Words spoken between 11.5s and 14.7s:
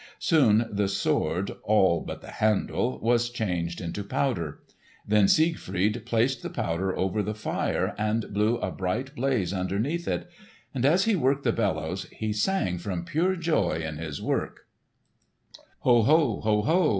bellows he sang from pure joy in his work,